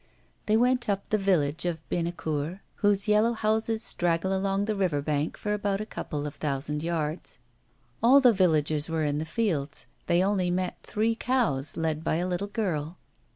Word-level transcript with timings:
They 0.47 0.57
went 0.57 0.89
up 0.89 1.07
the 1.11 1.19
village 1.19 1.63
of 1.63 1.87
Bennecourt, 1.87 2.61
whose 2.77 3.07
yellow 3.07 3.33
houses 3.33 3.83
straggle 3.83 4.35
along 4.35 4.65
the 4.65 4.75
river 4.75 4.99
bank 4.99 5.37
for 5.37 5.53
about 5.53 5.79
a 5.79 5.85
couple 5.85 6.25
of 6.25 6.33
thousand 6.33 6.81
yards. 6.81 7.37
All 8.01 8.19
the 8.19 8.33
villagers 8.33 8.89
were 8.89 9.03
in 9.03 9.19
the 9.19 9.25
fields; 9.25 9.85
they 10.07 10.23
only 10.23 10.49
met 10.49 10.79
three 10.81 11.13
cows, 11.13 11.77
led 11.77 12.03
by 12.03 12.15
a 12.15 12.27
little 12.27 12.47
girl. 12.47 12.97